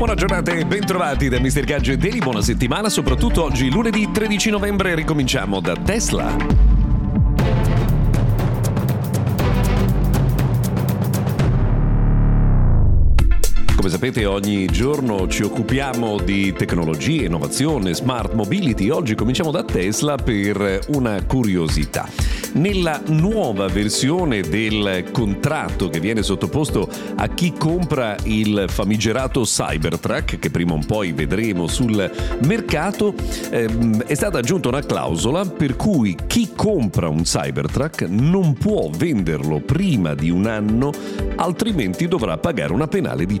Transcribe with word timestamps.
Buona 0.00 0.14
giornata 0.14 0.52
e 0.52 0.64
bentrovati 0.64 1.28
da 1.28 1.38
Mr. 1.38 1.62
Gadget 1.62 1.98
Daily, 1.98 2.20
buona 2.20 2.40
settimana, 2.40 2.88
soprattutto 2.88 3.44
oggi 3.44 3.70
lunedì 3.70 4.10
13 4.10 4.48
novembre 4.48 4.94
ricominciamo 4.94 5.60
da 5.60 5.76
Tesla. 5.76 6.69
Sapete 14.00 14.24
ogni 14.24 14.64
giorno 14.64 15.28
ci 15.28 15.42
occupiamo 15.42 16.18
di 16.20 16.54
tecnologia, 16.54 17.26
innovazione, 17.26 17.92
smart 17.92 18.32
mobility. 18.32 18.88
Oggi 18.88 19.14
cominciamo 19.14 19.50
da 19.50 19.62
Tesla 19.62 20.16
per 20.16 20.86
una 20.88 21.22
curiosità. 21.26 22.08
Nella 22.52 23.00
nuova 23.08 23.68
versione 23.68 24.40
del 24.40 25.10
contratto 25.12 25.90
che 25.90 26.00
viene 26.00 26.22
sottoposto 26.22 26.88
a 27.14 27.28
chi 27.28 27.52
compra 27.52 28.16
il 28.24 28.64
famigerato 28.68 29.42
Cybertruck, 29.42 30.38
che 30.38 30.50
prima 30.50 30.72
o 30.72 30.80
poi 30.84 31.12
vedremo 31.12 31.66
sul 31.66 32.10
mercato, 32.44 33.14
ehm, 33.50 34.04
è 34.04 34.14
stata 34.14 34.38
aggiunta 34.38 34.68
una 34.68 34.80
clausola 34.80 35.44
per 35.44 35.76
cui 35.76 36.16
chi 36.26 36.52
compra 36.56 37.08
un 37.08 37.22
Cybertruck 37.22 38.06
non 38.08 38.54
può 38.54 38.88
venderlo 38.90 39.60
prima 39.60 40.14
di 40.14 40.30
un 40.30 40.46
anno, 40.46 40.90
altrimenti 41.36 42.08
dovrà 42.08 42.38
pagare 42.38 42.72
una 42.72 42.88
penale 42.88 43.26
di 43.26 43.38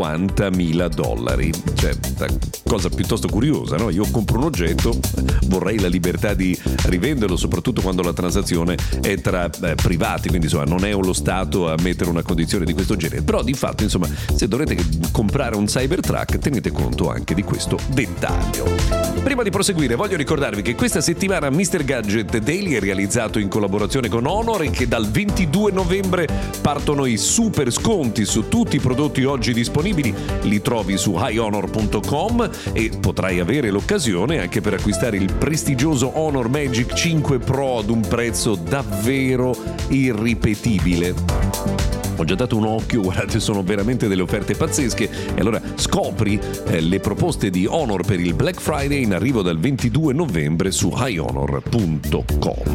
50.000 0.00 0.88
dollari. 0.88 1.52
Cioè, 1.74 1.94
cosa 2.64 2.88
piuttosto 2.88 3.28
curiosa, 3.28 3.76
no? 3.76 3.90
Io 3.90 4.06
compro 4.10 4.38
un 4.38 4.44
oggetto, 4.44 4.98
vorrei 5.46 5.78
la 5.78 5.88
libertà 5.88 6.32
di 6.32 6.58
rivenderlo, 6.84 7.36
soprattutto 7.36 7.82
quando 7.82 8.02
la 8.02 8.14
transazione 8.14 8.76
è 9.02 9.20
tra 9.20 9.50
eh, 9.50 9.74
privati, 9.74 10.28
quindi 10.28 10.46
insomma 10.46 10.64
non 10.64 10.84
è 10.84 10.92
lo 10.92 11.12
Stato 11.12 11.68
a 11.68 11.74
mettere 11.82 12.08
una 12.08 12.22
condizione 12.22 12.64
di 12.64 12.72
questo 12.72 12.96
genere. 12.96 13.22
Però 13.22 13.42
di 13.42 13.52
fatto 13.52 13.82
insomma 13.82 14.08
se 14.34 14.48
dovrete 14.48 14.76
comprare 15.10 15.56
un 15.56 15.66
Cybertruck 15.66 16.38
tenete 16.38 16.70
conto 16.70 17.10
anche 17.10 17.34
di 17.34 17.42
questo 17.42 17.78
dettaglio. 17.88 18.64
Prima 19.22 19.42
di 19.42 19.50
proseguire 19.50 19.96
voglio 19.96 20.16
ricordarvi 20.16 20.62
che 20.62 20.74
questa 20.74 21.00
settimana 21.00 21.50
Mr. 21.50 21.84
Gadget 21.84 22.38
Daily 22.38 22.74
è 22.74 22.80
realizzato 22.80 23.38
in 23.38 23.48
collaborazione 23.48 24.08
con 24.08 24.26
Honor 24.26 24.62
e 24.62 24.70
che 24.70 24.88
dal 24.88 25.10
22 25.10 25.72
novembre 25.72 26.26
partono 26.62 27.04
i 27.04 27.16
super 27.18 27.70
sconti 27.70 28.24
su 28.24 28.48
tutti 28.48 28.76
i 28.76 28.80
prodotti 28.80 29.24
oggi 29.24 29.52
disponibili. 29.52 29.89
Li 30.42 30.60
trovi 30.60 30.96
su 30.96 31.16
highhonor.com 31.18 32.50
e 32.72 32.90
potrai 33.00 33.40
avere 33.40 33.70
l'occasione 33.70 34.40
anche 34.40 34.60
per 34.60 34.74
acquistare 34.74 35.16
il 35.16 35.32
prestigioso 35.32 36.18
Honor 36.18 36.48
Magic 36.48 36.94
5 36.94 37.38
Pro 37.38 37.78
ad 37.78 37.90
un 37.90 38.00
prezzo 38.00 38.30
prezzo 38.30 38.54
davvero 38.54 39.56
irripetibile 39.88 41.99
ho 42.20 42.24
già 42.24 42.34
dato 42.34 42.56
un 42.56 42.64
occhio, 42.64 43.00
guardate, 43.10 43.40
sono 43.40 43.62
veramente 43.62 44.06
delle 44.06 44.22
offerte 44.22 44.54
pazzesche. 44.54 45.08
E 45.34 45.40
allora 45.40 45.60
scopri 45.74 46.38
eh, 46.66 46.80
le 46.80 47.00
proposte 47.00 47.50
di 47.50 47.66
Honor 47.66 48.04
per 48.04 48.20
il 48.20 48.34
Black 48.34 48.60
Friday 48.60 49.02
in 49.02 49.14
arrivo 49.14 49.42
dal 49.42 49.58
22 49.58 50.12
novembre 50.12 50.70
su 50.70 50.92
highhonor.com. 50.94 52.68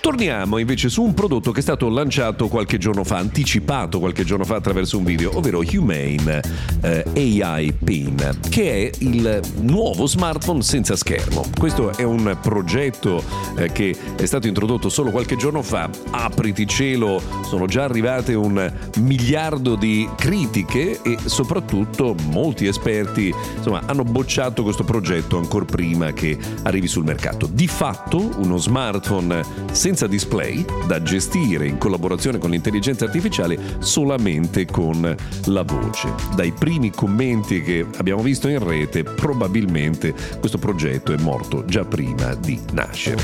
Torniamo 0.00 0.58
invece 0.58 0.88
su 0.88 1.02
un 1.02 1.14
prodotto 1.14 1.52
che 1.52 1.60
è 1.60 1.62
stato 1.62 1.88
lanciato 1.88 2.48
qualche 2.48 2.78
giorno 2.78 3.04
fa, 3.04 3.16
anticipato 3.16 3.98
qualche 3.98 4.24
giorno 4.24 4.44
fa 4.44 4.56
attraverso 4.56 4.98
un 4.98 5.04
video, 5.04 5.36
ovvero 5.36 5.60
Humane 5.60 6.42
eh, 6.82 7.04
AI 7.42 7.72
Pin, 7.72 8.38
che 8.48 8.72
è 8.72 8.90
il 8.98 9.40
nuovo 9.60 10.06
smartphone 10.06 10.62
senza 10.62 10.96
schermo. 10.96 11.44
Questo 11.58 11.96
è 11.96 12.02
un 12.02 12.36
progetto 12.40 13.22
eh, 13.56 13.72
che 13.72 13.96
è 14.16 14.26
stato 14.26 14.46
introdotto 14.46 14.88
solo 14.88 15.10
qualche 15.10 15.36
giorno 15.36 15.62
fa. 15.62 15.88
Apriti 16.10 16.66
cielo, 16.66 17.22
sono 17.44 17.66
già 17.66 17.84
arrivate 17.84 18.34
un 18.34 18.49
un 18.50 18.72
miliardo 18.98 19.76
di 19.76 20.08
critiche 20.16 21.00
e 21.02 21.16
soprattutto 21.24 22.14
molti 22.30 22.66
esperti 22.66 23.32
insomma, 23.56 23.82
hanno 23.86 24.02
bocciato 24.02 24.62
questo 24.62 24.84
progetto 24.84 25.38
ancora 25.38 25.64
prima 25.64 26.12
che 26.12 26.36
arrivi 26.62 26.88
sul 26.88 27.04
mercato. 27.04 27.48
Di 27.50 27.68
fatto 27.68 28.30
uno 28.38 28.56
smartphone 28.56 29.44
senza 29.72 30.06
display 30.06 30.64
da 30.86 31.02
gestire 31.02 31.66
in 31.66 31.78
collaborazione 31.78 32.38
con 32.38 32.50
l'intelligenza 32.50 33.04
artificiale 33.04 33.58
solamente 33.78 34.66
con 34.66 35.16
la 35.46 35.62
voce. 35.62 36.12
Dai 36.34 36.52
primi 36.52 36.90
commenti 36.90 37.62
che 37.62 37.86
abbiamo 37.96 38.22
visto 38.22 38.48
in 38.48 38.62
rete 38.62 39.04
probabilmente 39.04 40.14
questo 40.38 40.58
progetto 40.58 41.12
è 41.12 41.16
morto 41.20 41.64
già 41.64 41.84
prima 41.84 42.34
di 42.34 42.58
nascere. 42.72 43.22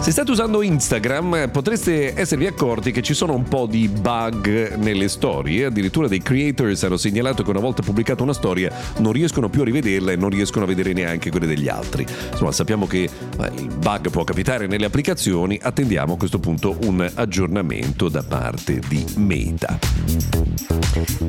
Se 0.00 0.10
state 0.10 0.30
usando 0.30 0.60
Instagram 0.60 1.48
potreste 1.50 2.18
esservi 2.18 2.46
accorti 2.46 2.92
che 2.92 3.00
ci 3.00 3.14
sono 3.14 3.32
un 3.34 3.44
po' 3.44 3.64
di 3.64 3.88
bug 4.04 4.74
nelle 4.74 5.08
storie. 5.08 5.64
Addirittura 5.64 6.08
dei 6.08 6.20
creators 6.20 6.82
hanno 6.84 6.98
segnalato 6.98 7.42
che 7.42 7.48
una 7.48 7.60
volta 7.60 7.80
pubblicata 7.80 8.22
una 8.22 8.34
storia 8.34 8.70
non 8.98 9.12
riescono 9.12 9.48
più 9.48 9.62
a 9.62 9.64
rivederla 9.64 10.12
e 10.12 10.16
non 10.16 10.28
riescono 10.28 10.66
a 10.66 10.68
vedere 10.68 10.92
neanche 10.92 11.30
quelle 11.30 11.46
degli 11.46 11.68
altri. 11.68 12.04
Insomma, 12.30 12.52
sappiamo 12.52 12.86
che 12.86 13.04
eh, 13.04 13.50
il 13.56 13.74
bug 13.74 14.10
può 14.10 14.22
capitare 14.24 14.66
nelle 14.66 14.84
applicazioni. 14.84 15.58
Attendiamo 15.60 16.12
a 16.12 16.16
questo 16.18 16.38
punto 16.38 16.76
un 16.82 17.10
aggiornamento 17.14 18.10
da 18.10 18.22
parte 18.22 18.78
di 18.86 19.02
Meta. 19.16 19.78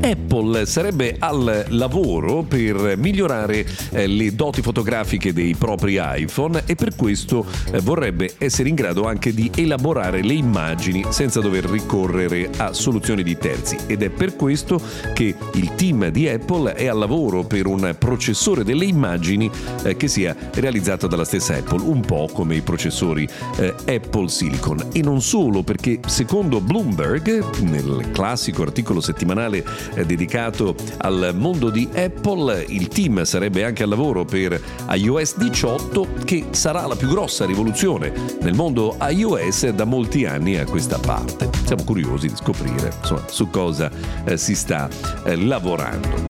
Apple 0.02 0.66
sarebbe 0.66 1.16
al 1.18 1.66
lavoro 1.69 2.44
per 2.44 2.96
migliorare 2.97 3.66
eh, 3.92 4.06
le 4.06 4.36
doti 4.36 4.62
fotografiche 4.62 5.34
dei 5.34 5.56
propri 5.56 5.97
iPhone 6.00 6.63
e 6.66 6.75
per 6.75 6.96
questo 6.96 7.46
eh, 7.72 7.80
vorrebbe 7.80 8.34
essere 8.38 8.69
in 8.69 8.75
grado 8.75 9.06
anche 9.06 9.34
di 9.34 9.50
elaborare 9.56 10.22
le 10.22 10.34
immagini 10.34 11.06
senza 11.09 11.40
dover 11.40 11.66
ricorrere 11.66 12.50
a 12.57 12.73
soluzioni 12.73 13.23
di 13.23 13.38
terzi 13.38 13.77
ed 13.88 14.01
è 14.01 14.09
per 14.09 14.35
questo 14.35 14.81
che 15.13 15.35
il 15.53 15.75
team 15.75 16.09
di 16.09 16.27
Apple 16.27 16.73
è 16.73 16.88
al 16.88 16.97
lavoro 16.97 17.43
per 17.43 17.67
un 17.67 17.95
processore 17.97 18.63
delle 18.63 18.85
immagini 18.85 19.49
eh, 19.83 19.95
che 19.95 20.07
sia 20.07 20.35
realizzato 20.53 21.07
dalla 21.07 21.25
stessa 21.25 21.55
Apple, 21.55 21.81
un 21.81 22.01
po' 22.01 22.29
come 22.31 22.55
i 22.55 22.61
processori 22.61 23.27
eh, 23.57 23.73
Apple 23.88 24.27
Silicon. 24.27 24.89
E 24.91 25.01
non 25.01 25.21
solo, 25.21 25.63
perché 25.63 25.99
secondo 26.05 26.61
Bloomberg, 26.61 27.59
nel 27.61 28.09
classico 28.11 28.61
articolo 28.61 29.01
settimanale 29.01 29.63
eh, 29.95 30.05
dedicato 30.05 30.75
al 30.97 31.33
mondo 31.35 31.69
di 31.69 31.88
Apple, 31.94 32.65
il 32.67 32.88
team 32.88 33.23
sarebbe 33.23 33.63
anche 33.63 33.83
al 33.83 33.89
lavoro 33.89 34.25
per 34.25 34.59
iOS 34.91 35.38
18 35.38 36.07
che 36.23 36.45
sarà 36.51 36.85
la 36.85 36.95
più 36.95 37.07
grossa 37.07 37.45
rivoluzione 37.45 38.11
nel 38.41 38.53
mondo 38.53 38.97
iOS 39.01 39.69
da 39.69 39.85
molti 39.85 40.25
anni 40.25 40.57
a 40.57 40.65
questa 40.65 40.97
parte. 40.97 41.49
Siamo 41.65 41.83
curiosi 41.83 42.27
di 42.27 42.35
scoprire 42.45 42.94
insomma, 43.01 43.28
su 43.28 43.50
cosa 43.50 43.91
eh, 44.25 44.38
si 44.38 44.56
sta 44.56 44.88
eh, 45.25 45.35
lavorando. 45.35 46.25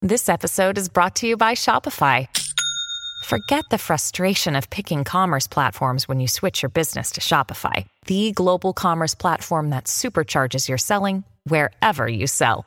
This 0.00 0.28
episode 0.28 0.78
is 0.78 0.88
brought 0.88 1.14
to 1.16 1.26
you 1.26 1.36
by 1.36 1.54
Shopify. 1.54 2.26
Forget 3.24 3.64
the 3.70 3.78
frustration 3.78 4.56
of 4.56 4.68
picking 4.68 5.04
commerce 5.04 5.46
platforms 5.46 6.08
when 6.08 6.18
you 6.18 6.26
switch 6.26 6.60
your 6.60 6.70
business 6.70 7.12
to 7.12 7.20
Shopify, 7.20 7.86
the 8.06 8.32
global 8.32 8.72
commerce 8.72 9.14
platform 9.14 9.70
that 9.70 9.84
supercharges 9.84 10.68
your 10.68 10.78
selling 10.78 11.22
wherever 11.44 12.08
you 12.08 12.26
sell. 12.26 12.66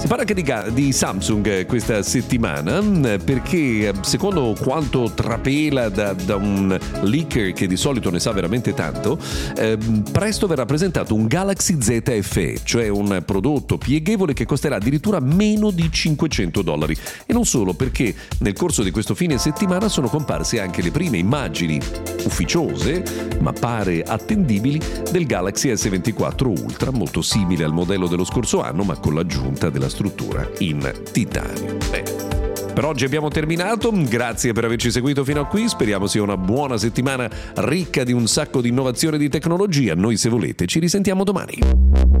Si 0.00 0.06
parla 0.06 0.24
anche 0.26 0.32
di, 0.32 0.82
di, 0.82 0.92
Samsung 0.92 1.66
questa 1.66 2.02
settimana 2.02 2.80
perché 3.22 3.92
secondo 4.00 4.56
quanto 4.58 5.12
trapela 5.14 5.90
da, 5.90 6.14
da, 6.14 6.36
un 6.36 6.76
leaker 7.02 7.52
che 7.52 7.66
di 7.66 7.76
solito 7.76 8.10
ne 8.10 8.18
sa 8.18 8.32
veramente 8.32 8.72
tanto, 8.72 9.18
eh, 9.58 9.76
presto 10.10 10.46
verrà 10.46 10.64
presentato 10.64 11.14
un 11.14 11.26
Galaxy 11.26 11.76
Z 11.78 12.22
FE, 12.22 12.60
cioè 12.64 12.88
un 12.88 13.22
prodotto 13.26 13.76
pieghevole 13.76 14.32
che 14.32 14.46
costerà 14.46 14.76
addirittura 14.76 15.20
meno 15.20 15.70
di 15.70 15.92
500 15.92 16.62
dollari. 16.62 16.96
E 17.26 17.34
non 17.34 17.44
solo 17.44 17.74
perché 17.74 18.14
nel 18.38 18.54
corso 18.54 18.82
di 18.82 18.90
questo 18.90 19.14
fine 19.14 19.36
settimana 19.36 19.88
sono 19.88 20.08
comparse 20.08 20.60
anche 20.60 20.80
le 20.80 20.92
prime 20.92 21.18
immagini 21.18 21.78
ufficiose, 22.24 23.02
ma 23.40 23.52
pare 23.52 24.02
attendibili, 24.02 24.80
del 25.10 25.26
Galaxy 25.26 25.70
S24 25.70 26.46
Ultra, 26.46 26.90
molto 26.90 27.20
simile 27.20 27.64
al 27.64 27.74
modello 27.74 28.06
dello 28.06 28.24
scorso 28.24 28.62
anno 28.62 28.82
ma 28.82 28.96
con 28.96 29.14
l'aggiunta 29.14 29.68
della 29.68 29.88
struttura 29.90 30.48
in 30.58 30.90
titanio. 31.12 31.76
Beh. 31.90 32.30
Per 32.72 32.84
oggi 32.84 33.04
abbiamo 33.04 33.28
terminato, 33.28 33.90
grazie 33.92 34.52
per 34.52 34.64
averci 34.64 34.90
seguito 34.90 35.24
fino 35.24 35.40
a 35.40 35.46
qui, 35.46 35.68
speriamo 35.68 36.06
sia 36.06 36.22
una 36.22 36.36
buona 36.36 36.78
settimana 36.78 37.28
ricca 37.56 38.04
di 38.04 38.12
un 38.12 38.26
sacco 38.26 38.60
di 38.60 38.68
innovazione 38.68 39.16
e 39.16 39.18
di 39.18 39.28
tecnologia. 39.28 39.94
Noi 39.94 40.16
se 40.16 40.28
volete 40.28 40.66
ci 40.66 40.78
risentiamo 40.78 41.24
domani. 41.24 42.19